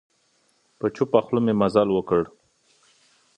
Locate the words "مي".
1.45-1.53